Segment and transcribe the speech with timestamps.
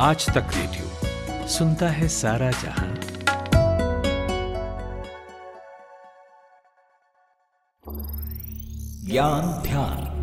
[0.00, 2.94] आज तक रेडियो सुनता है सारा जहाँ।
[9.06, 10.17] ज्ञान ध्यान।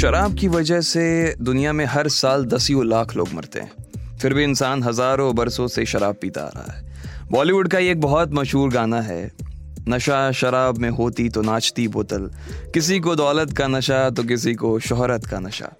[0.00, 4.44] शराब की वजह से दुनिया में हर साल दसियों लाख लोग मरते हैं। फिर भी
[4.44, 9.00] इंसान हज़ारों बरसों से शराब पीता आ रहा है। बॉलीवुड का एक बहुत मशहूर गाना
[9.00, 9.30] है,
[9.88, 12.30] नशा शराब में होती तो नाचती बोतल,
[12.74, 15.70] किसी को दौलत का नशा तो किसी को शोहरत का नशा।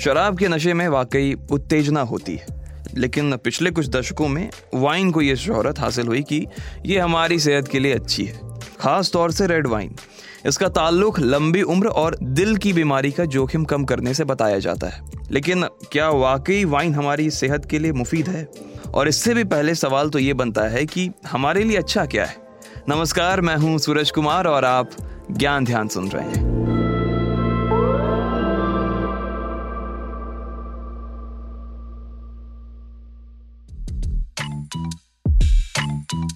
[0.00, 2.46] शराब के नशे में वाकई उत्तेजना होती है,
[2.96, 6.44] लेकिन पिछले कुछ दशकों में वाइन को यह शोहरत हासिल हुई कि
[6.86, 9.94] ये हमारी सेहत के लिए अच्छी है खास तौर से रेड वाइन।
[10.46, 14.86] इसका ताल्लुक लंबी उम्र और दिल की बीमारी का जोखिम कम करने से बताया जाता
[14.86, 18.48] है। लेकिन क्या वाकई वाइन हमारी सेहत के लिए मुफीद है?
[18.94, 22.36] और इससे भी पहले सवाल तो ये बनता है कि हमारे लिए अच्छा क्या है?
[22.88, 24.90] नमस्कार, मैं हूँ सूरज कुमार और आप
[25.30, 26.53] ज्ञान ध्यान सुन रहे हैं।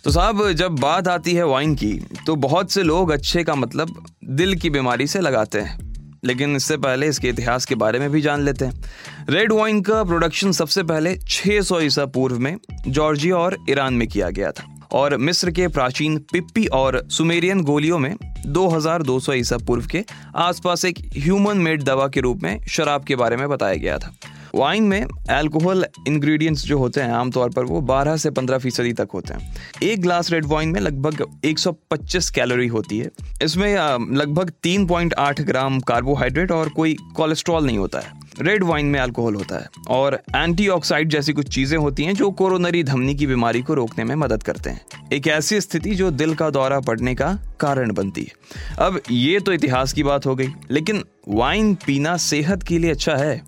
[0.08, 1.92] तो साहब, जब बात आती है वाइन की
[2.26, 5.78] तो बहुत से लोग अच्छे का मतलब दिल की बीमारी से लगाते हैं।
[6.24, 8.84] लेकिन इससे पहले इसके इतिहास के बारे में भी जान लेते हैं।
[9.28, 14.30] रेड वाइन का प्रोडक्शन सबसे पहले 600 ईसा पूर्व में जॉर्जिया और ईरान में किया
[14.30, 18.14] गया था। और मिस्र के प्राचीन पिप्पी और सुमेरियन गोलियों में
[18.46, 20.04] 2200 ईसा पूर्व के
[20.36, 24.14] आसपास एक ह्यूमन मेड दवा के रूप में शराब के बारे में बताया गया था।
[24.58, 29.08] वाइन में अल्कोहल इंग्रेडिएंट्स जो होते हैं आमतौर पर वो 12 से 15 फ़ीसदी तक
[29.14, 33.10] होते हैं। एक ग्लास रेड वाइन में लगभग 125 कैलोरी होती है।
[33.42, 33.74] इसमें
[34.14, 39.58] लगभग 3.8 ग्राम कार्बोहाइड्रेट और कोई कोलेस्ट्रॉल नहीं होता है। रेड वाइन में अल्कोहल होता
[39.58, 44.04] है और एंटीऑक्साइड जैसी कुछ चीज़ें होती हैं जो कोरोनरी धमनी की बीमारी को रोकने
[44.04, 48.22] में मदद करते हैं। एक ऐसी स्थिति जो दिल का दौरा पड़ने का कारण बनती
[48.22, 52.90] है। अब ये तो इतिहास की बात हो गई, लेकिन वाइन पीना सेहत के लिए
[52.90, 53.42] अच्छा है?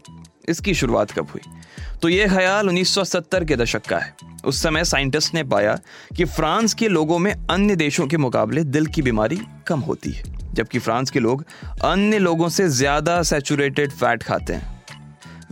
[0.51, 1.43] इसकी शुरुआत कब हुई?
[2.03, 5.79] तो ये ख्याल 1970 के दशक का है। उस समय साइंटिस्ट ने पाया
[6.17, 10.23] कि फ्रांस के लोगों में अन्य देशों के मुकाबले दिल की बीमारी कम होती है,
[10.55, 11.45] जबकि फ्रांस के लोग
[11.85, 14.79] अन्य लोगों से ज़्यादा सेचुरेटेड फैट खाते हैं।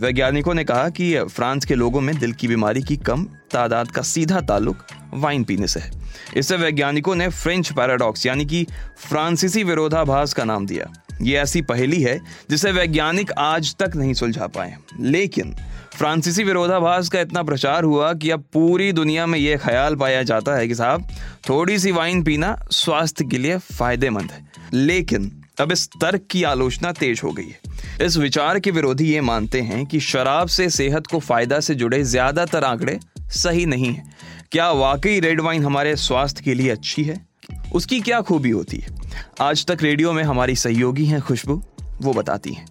[0.01, 4.01] वैज्ञानिकों ने कहा कि फ्रांस के लोगों में दिल की बीमारी की कम तादाद का
[4.01, 4.83] सीधा ताल्लुक
[5.13, 5.91] वाइन पीने से है।
[6.37, 8.65] इससे वैज्ञानिकों ने फ्रेंच पैराडॉक्स, यानी कि
[8.99, 12.19] फ्रांसीसी विरोधाभास का नाम दिया। ये ऐसी पहेली है
[12.49, 15.55] जिसे वैज्ञानिक आज तक नहीं सुलझा पाए। लेकिन
[15.93, 20.55] फ्रांसीसी विरोधाभास का इतना प्रचार हुआ कि अब पूरी दुनिया में यह ख्याल पाया जाता
[20.55, 21.07] है कि साहब
[21.49, 25.31] थोड़ी सी वाइन पीना स्वास्थ्य के लिए फ़ायदेमंद है। लेकिन
[25.61, 29.61] अब इस तर्क की आलोचना तेज हो गई है। इस विचार के विरोधी ये मानते
[29.61, 32.99] हैं कि शराब से सेहत को फ़ायदा से जुड़े ज़्यादातर आंकड़े
[33.33, 34.03] सही नहीं है।
[34.51, 37.28] क्या वाकई रेड वाइन हमारे स्वास्थ्य के लिए अच्छी है?
[37.73, 38.77] उसकी क्या खूबी होती?
[38.77, 38.87] है
[39.41, 41.63] आज तक रेडियो में हमारी सहयोगी हैं खुशबू,
[42.01, 42.67] वो बताती हैं।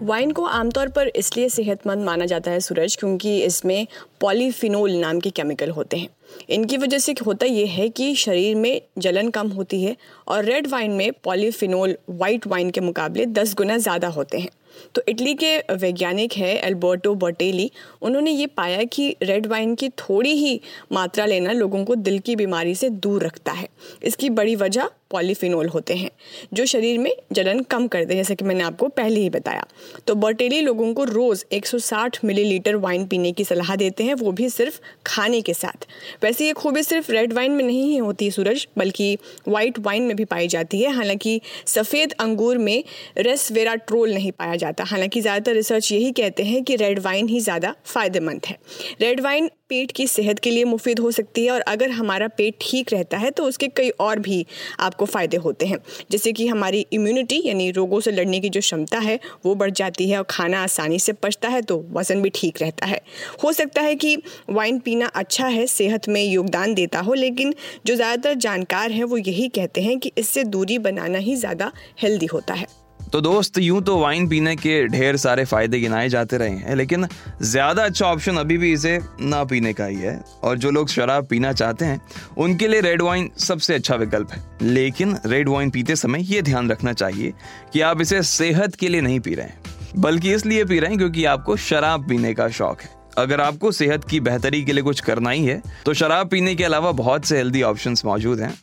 [0.00, 3.86] वाइन को आमतौर पर इसलिए सेहतमंद माना जाता है, सूरज, क्योंकि इसमें
[4.22, 6.08] पॉलीफिनोल नाम के केमिकल होते हैं।
[6.50, 9.96] इनकी वजह से होता यह है कि शरीर में जलन कम होती है
[10.28, 14.50] और रेड वाइन में पॉलीफिनोल वाइट वाइन के मुकाबले दस गुना ज़्यादा होते हैं।
[14.94, 17.70] तो इटली के वैज्ञानिक है एल्बर्टो बर्टेली
[18.02, 20.60] उन्होंने ये पाया कि रेड वाइन की थोड़ी ही
[20.92, 23.68] मात्रा लेना लोगों को दिल की बीमारी से दूर रखता है।
[24.02, 26.10] इसकी बड़ी वजह पॉलीफिनोल होते हैं,
[26.54, 29.66] जो शरीर में जलन कम करते हैं जैसे कि मैंने आपको पहले ही बताया।
[30.06, 34.48] तो बर्टेली लोगों को रोज़ 160 मिलीलीटर वाइन पीने की सलाह देते हैं, वो भी
[34.50, 35.86] सिर्फ़ खाने के साथ।
[36.22, 39.16] वैसे ये खूबी सिर्फ़ रेड वाइन में नहीं होती सूरज, बल्कि
[39.48, 42.82] वाइट वाइन में भी पाई जाती है। हालाँकि सफ़ेद अंगूर में
[43.18, 47.74] रेसवेराट्रोल नहीं पाया जाता। हालाँकि ज़्यादातर रिसर्च यही कहते हैं कि रेड वाइन ही ज़्यादा
[47.84, 48.58] फ़ायदेमंद है।
[49.00, 52.56] रेड वाइन पेट की सेहत के लिए मुफीद हो सकती है और अगर हमारा पेट
[52.60, 54.44] ठीक रहता है तो उसके कई और भी
[54.80, 55.78] आपको फ़ायदे होते हैं।
[56.10, 60.08] जैसे कि हमारी इम्यूनिटी यानी रोगों से लड़ने की जो क्षमता है, वो बढ़ जाती
[60.10, 63.00] है और खाना आसानी से पचता है तो वज़न भी ठीक रहता है।
[63.44, 64.16] हो सकता है कि
[64.50, 67.54] वाइन पीना अच्छा है, सेहत में योगदान देता हो, लेकिन
[67.86, 71.72] जो ज़्यादातर जानकार हैं, वो यही कहते हैं कि इससे दूरी बनाना ही ज़्यादा
[72.02, 72.66] हेल्दी होता है।
[73.00, 77.06] तो दोस्त, यूँ तो वाइन पीने के ढेर सारे फ़ायदे गिनाए जाते रहे हैं, लेकिन
[77.42, 81.26] ज़्यादा अच्छा ऑप्शन अभी भी इसे ना पीने का ही है। और जो लोग शराब
[81.26, 82.00] पीना चाहते हैं,
[82.38, 86.70] उनके लिए रेड वाइन सबसे अच्छा विकल्प है। लेकिन रेड वाइन पीते समय ये ध्यान
[86.70, 87.32] रखना चाहिए
[87.72, 89.60] कि आप इसे सेहत के लिए नहीं पी रहे हैं,
[89.98, 94.04] बल्कि इसलिए पी रहे हैं क्योंकि आपको शराब पीने का शौक है। अगर आपको सेहत
[94.04, 97.36] की बेहतरी के लिए कुछ करना ही है तो शराब पीने के अलावा बहुत से
[97.36, 98.54] हेल्दी ऑप्शंस मौजूद हैं।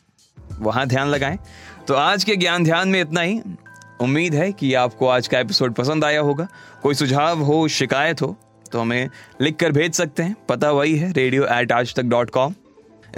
[0.60, 1.38] वहाँ ध्यान लगाएँ।
[1.88, 3.40] तो आज के ज्ञान ध्यान में इतना ही।
[4.00, 6.48] उम्मीद है कि आपको आज का एपिसोड पसंद आया होगा।
[6.82, 8.36] कोई सुझाव हो, शिकायत हो
[8.72, 9.08] तो हमें
[9.40, 12.54] लिख कर भेज सकते हैं। पता वही है radio at Aaj Tak dot com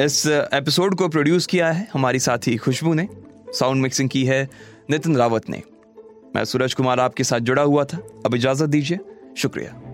[0.00, 3.08] इस एपिसोड को प्रोड्यूस किया है हमारी साथी खुशबू ने।
[3.50, 4.49] साउंड मिक्सिंग की है
[4.90, 5.62] नितिन रावत ने।
[6.37, 8.99] मैं सूरज कुमार आपके साथ जुड़ा हुआ था। अब इजाज़त दीजिए।
[9.38, 9.92] शुक्रिया।